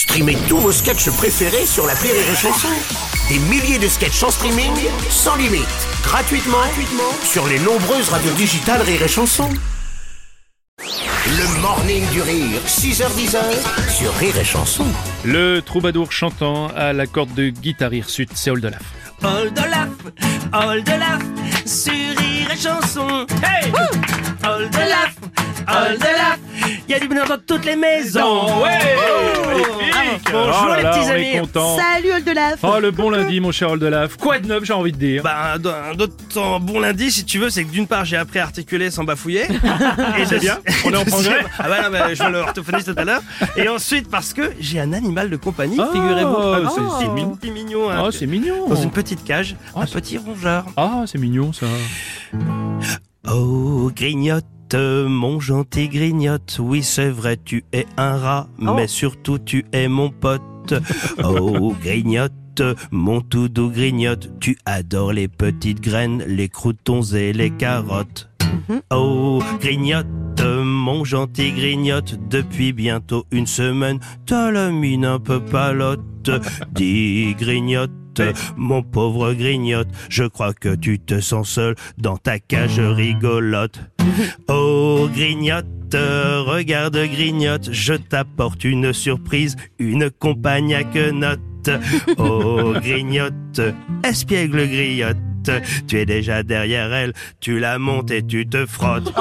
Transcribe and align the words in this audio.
Streamez 0.00 0.38
tous 0.48 0.56
vos 0.56 0.72
sketchs 0.72 1.10
préférés 1.10 1.66
sur 1.66 1.86
la 1.86 1.92
Rire 1.92 2.14
et 2.14 2.34
Chanson. 2.34 2.68
Des 3.28 3.38
milliers 3.38 3.78
de 3.78 3.86
sketchs 3.86 4.22
en 4.22 4.30
streaming, 4.30 4.72
sans 5.10 5.36
limite, 5.36 5.68
gratuitement, 6.02 6.56
gratuitement 6.56 7.12
sur 7.22 7.46
les 7.46 7.58
nombreuses 7.58 8.08
radios 8.08 8.32
digitales 8.32 8.80
Rire 8.80 9.02
et 9.02 9.08
Chanson. 9.08 9.50
Le 10.78 11.60
morning 11.60 12.02
du 12.12 12.22
rire, 12.22 12.62
6h10 12.66 13.36
sur 13.90 14.14
Rire 14.14 14.38
et 14.38 14.44
Chanson. 14.44 14.86
Le 15.22 15.60
troubadour 15.60 16.10
chantant 16.12 16.68
à 16.68 16.94
la 16.94 17.06
corde 17.06 17.34
de 17.34 17.50
guitare 17.50 17.92
hirsute, 17.92 18.30
c'est 18.34 18.50
Oldelaf. 18.50 18.80
Oldelaf, 19.22 19.90
Oldelaf, 20.54 21.20
sur 21.66 21.92
rire 21.92 22.50
et 22.50 22.56
chanson. 22.56 23.26
Hey 23.42 23.70
Oldelaf, 24.48 25.14
Oldelaf, 25.68 26.38
il 26.88 26.90
y 26.90 26.94
a 26.94 27.00
du 27.00 27.08
bonheur 27.08 27.26
dans 27.28 27.38
toutes 27.38 27.64
les 27.64 27.76
maisons. 27.76 28.60
Ouais 28.62 28.78
Magnifique 29.92 30.28
Bonjour 30.32 30.56
Oh 30.64 30.68
là 30.68 30.76
les 30.76 30.82
là, 30.82 30.90
petits 30.90 31.00
on 31.06 31.10
est 31.14 31.30
amis. 31.36 31.40
content. 31.40 31.76
Salut 31.76 32.12
Oldelaf 32.12 32.58
Oh 32.62 32.78
le 32.80 32.90
bon 32.90 33.10
lundi 33.10 33.40
mon 33.40 33.50
cher 33.52 33.70
Oldelaf. 33.70 34.16
Quoi 34.16 34.38
de 34.38 34.46
neuf 34.46 34.64
j'ai 34.64 34.72
envie 34.72 34.92
de 34.92 34.96
dire. 34.96 35.22
Bah, 35.22 35.54
autre 35.98 36.58
bon 36.60 36.78
lundi, 36.80 37.10
si 37.10 37.24
tu 37.24 37.38
veux, 37.38 37.50
c'est 37.50 37.64
que 37.64 37.70
d'une 37.70 37.86
part, 37.86 38.04
j'ai 38.04 38.16
appris 38.16 38.38
à 38.38 38.44
articuler 38.44 38.90
sans 38.90 39.04
bafouiller. 39.04 39.44
Et 40.18 40.26
C'est 40.26 40.38
bien, 40.38 40.58
on 40.84 40.92
est 40.92 40.96
en 40.96 41.04
progrès. 41.06 41.44
Ah 41.58 41.68
bah 41.68 41.82
non, 41.82 41.88
mais 41.90 42.14
je 42.14 42.22
vois 42.22 42.30
l'orthophoniste 42.30 42.94
tout 42.94 43.00
à 43.00 43.04
l'heure. 43.04 43.22
Et 43.56 43.68
ensuite, 43.68 44.08
parce 44.10 44.32
que 44.32 44.52
j'ai 44.60 44.80
un 44.80 44.92
animal 44.92 45.30
de 45.30 45.36
compagnie, 45.36 45.78
Oh, 45.80 45.92
figurez-vous. 45.92 46.36
Un 46.36 46.68
c'est- 46.70 46.80
c'est 47.04 47.08
mignon. 47.08 47.36
petit 47.36 47.50
mignon. 47.50 47.90
hein, 47.90 48.02
Oh 48.06 48.10
c'est 48.10 48.26
mignon. 48.26 48.68
dans 48.68 48.76
une 48.76 48.90
petite 48.90 49.24
cage, 49.24 49.56
Oh, 49.74 49.80
un 49.80 49.86
petit 49.86 50.18
rongeur. 50.18 50.64
Ah 50.76 51.02
c'est 51.06 51.18
mignon 51.18 51.52
ça. 51.52 51.66
Oh, 53.28 53.90
grignote, 53.94 54.44
mon 54.74 55.40
gentil 55.40 55.88
grignote. 55.88 56.58
Oui, 56.60 56.82
c'est 56.82 57.10
vrai, 57.10 57.38
tu 57.44 57.64
es 57.72 57.86
un 57.96 58.16
rat, 58.16 58.48
mais 58.58 58.86
surtout 58.86 59.38
tu 59.38 59.64
es 59.72 59.88
mon 59.88 60.10
pote. 60.10 60.42
Oh, 61.24 61.74
grignote. 61.82 62.32
Mon 62.90 63.20
tout 63.22 63.48
doux 63.48 63.70
grignote, 63.70 64.30
tu 64.40 64.58
adores 64.66 65.12
les 65.12 65.28
petites 65.28 65.80
graines, 65.80 66.22
les 66.26 66.48
croutons 66.48 67.02
et 67.02 67.32
les 67.32 67.50
carottes. 67.50 68.28
Oh, 68.90 69.42
grignote, 69.60 70.06
mon 70.42 71.04
gentil 71.04 71.52
grignote, 71.52 72.18
depuis 72.28 72.72
bientôt 72.72 73.24
une 73.30 73.46
semaine, 73.46 73.98
t'as 74.26 74.50
la 74.50 74.70
mine 74.70 75.04
un 75.04 75.18
peu 75.18 75.40
palote. 75.40 76.00
Dis 76.74 77.34
grignote, 77.38 77.92
mon 78.56 78.82
pauvre 78.82 79.32
grignote, 79.34 79.88
je 80.08 80.24
crois 80.24 80.52
que 80.52 80.74
tu 80.74 80.98
te 80.98 81.20
sens 81.20 81.48
seul 81.48 81.74
dans 81.98 82.16
ta 82.16 82.38
cage 82.38 82.80
rigolote. 82.80 83.80
Oh, 84.48 85.08
grignote, 85.12 85.94
regarde 85.94 86.96
grignote, 86.96 87.70
je 87.72 87.94
t'apporte 87.94 88.64
une 88.64 88.92
surprise, 88.92 89.56
une 89.78 90.10
compagne 90.10 90.74
à 90.74 90.84
quenotte. 90.84 91.40
Oh, 92.18 92.72
grignote, 92.80 93.60
espiègle 94.02 94.66
griotte. 94.66 95.16
Tu 95.86 95.98
es 95.98 96.06
déjà 96.06 96.42
derrière 96.42 96.92
elle, 96.92 97.12
tu 97.40 97.58
la 97.58 97.78
montes 97.78 98.10
et 98.10 98.22
tu 98.22 98.46
te 98.46 98.66
frottes. 98.66 99.12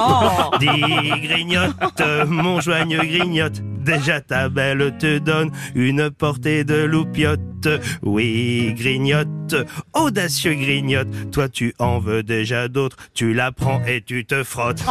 Dis 0.59 1.21
grignote, 1.21 2.01
mon 2.27 2.59
joigneux 2.59 3.03
grignote. 3.03 3.61
Déjà 3.80 4.22
ta 4.22 4.49
belle 4.49 4.95
te 4.97 5.17
donne 5.17 5.52
une 5.75 6.09
portée 6.11 6.63
de 6.63 6.83
loupiote. 6.83 7.67
Oui, 8.02 8.73
grignote, 8.77 9.55
audacieux 9.94 10.53
grignote. 10.53 11.08
Toi 11.31 11.49
tu 11.49 11.73
en 11.80 11.99
veux 11.99 12.23
déjà 12.23 12.67
d'autres, 12.67 12.97
tu 13.13 13.33
la 13.33 13.52
prends 13.52 13.81
et 13.86 14.02
tu 14.02 14.25
te 14.25 14.44
frottes. 14.44 14.83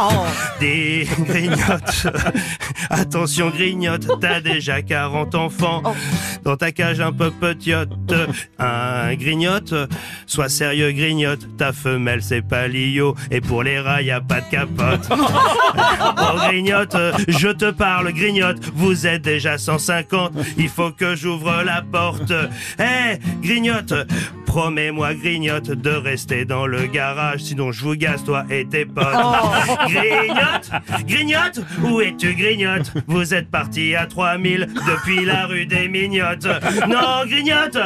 Dis 0.59 1.05
grignote, 1.25 2.07
attention 2.89 3.49
grignote, 3.49 4.07
t'as 4.19 4.41
déjà 4.41 4.81
40 4.81 5.35
enfants. 5.35 5.83
Dans 6.43 6.57
ta 6.57 6.71
cage 6.71 6.99
un 7.01 7.11
peu 7.11 7.31
petite. 7.31 7.89
Un 8.57 9.13
grignote, 9.15 9.73
sois 10.25 10.49
sérieux 10.49 10.91
grignote, 10.91 11.57
ta 11.57 11.73
femelle 11.73 12.21
c'est 12.21 12.41
pas 12.41 12.67
Lio 12.67 13.15
et 13.31 13.41
pour 13.41 13.63
les 13.63 13.79
rats 13.79 14.01
y 14.01 14.11
a 14.11 14.21
pas 14.21 14.41
de 14.41 14.49
capote. 14.49 15.09
Oh 16.11 16.37
grignote, 16.47 16.95
je 17.27 17.49
te 17.49 17.69
parle 17.71 18.11
grignote, 18.11 18.57
vous 18.73 19.05
êtes 19.07 19.21
déjà 19.21 19.57
150, 19.57 20.33
il 20.57 20.69
faut 20.69 20.91
que 20.91 21.15
j'ouvre 21.15 21.63
la 21.63 21.81
porte. 21.81 22.31
Hé 22.79 23.19
grignote, 23.41 23.93
promets-moi 24.45 25.13
grignote 25.13 25.69
de 25.71 25.91
rester 25.91 26.45
dans 26.45 26.65
le 26.65 26.87
garage, 26.87 27.41
sinon 27.41 27.71
je 27.71 27.83
vous 27.83 27.95
gasse 27.95 28.23
toi 28.23 28.45
et 28.49 28.65
tes 28.65 28.85
potes. 28.85 29.05
Grignote, 29.89 30.71
grignote, 31.05 31.61
où 31.83 32.01
es-tu 32.01 32.33
grignote 32.33 32.68
Vous 33.07 33.33
êtes 33.33 33.49
parti 33.49 33.95
à 33.95 34.05
3000 34.05 34.67
depuis 34.87 35.25
la 35.25 35.45
rue 35.45 35.65
des 35.65 35.87
Mignottes. 35.87 36.47
Non 36.87 37.25
grignote, 37.25 37.77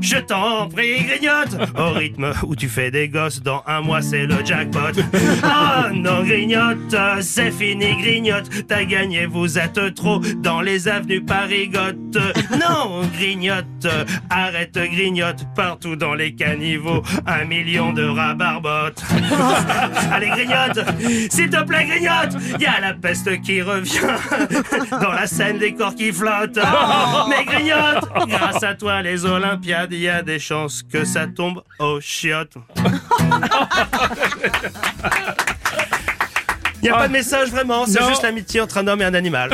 je 0.00 0.16
t'en 0.16 0.68
prie 0.68 1.02
grignote, 1.04 1.56
au 1.78 1.90
rythme 1.90 2.32
où 2.46 2.56
tu 2.56 2.68
fais 2.68 2.90
des 2.90 3.08
gosses, 3.08 3.42
dans 3.42 3.62
un 3.66 3.80
mois 3.80 4.02
c'est 4.02 4.26
le 4.26 4.44
jackpot. 4.44 5.00
Oh 5.44 5.92
non 5.94 6.22
grignote, 6.22 6.96
c'est 7.20 7.50
fini 7.50 7.96
grignote, 8.00 8.66
t'as 8.66 8.84
gagné, 8.84 9.26
vous 9.26 9.58
êtes 9.58 9.94
trop 9.94 10.20
dans 10.38 10.60
les 10.60 10.88
avenues 10.88 11.22
Parigotte. 11.22 12.18
Non 12.52 13.02
grignote, 13.16 13.86
arrête 14.30 14.74
grignote, 14.74 15.46
partout 15.54 15.96
dans 15.96 16.14
les 16.14 16.34
caniveaux, 16.34 17.02
un 17.26 17.44
million 17.44 17.92
de 17.92 18.04
rats 18.04 18.34
barbottes. 18.34 19.02
Allez 20.12 20.28
grignote, 20.28 20.84
s'il 21.30 21.50
te 21.50 21.62
plaît 21.64 21.84
grignote, 21.84 22.36
y 22.58 22.66
a 22.66 22.80
la 22.80 22.94
peste 22.94 23.40
qui 23.42 23.62
revient 23.62 23.90
dans 25.00 25.12
la 25.12 25.26
scène 25.26 25.58
des 25.58 25.74
corps 25.74 25.94
qui 25.94 26.12
flottent. 26.12 26.58
Mais 27.28 27.44
grignote, 27.44 28.08
grâce 28.28 28.62
à 28.62 28.74
toi 28.74 29.02
les 29.02 29.24
Olympiades, 29.24 29.92
y 29.92 30.08
a 30.08 30.22
des 30.22 30.38
chances 30.38 30.82
que 30.82 31.04
ça 31.04 31.26
tombe 31.26 31.62
aux 31.78 32.00
chiottes. 32.00 32.56
Y 36.82 36.88
a 36.88 36.96
pas 36.96 37.08
de 37.08 37.12
message 37.12 37.50
vraiment, 37.50 37.84
c'est 37.84 38.02
juste 38.08 38.22
l'amitié 38.22 38.60
entre 38.60 38.78
un 38.78 38.86
homme 38.86 39.02
et 39.02 39.04
un 39.04 39.12
animal. 39.12 39.50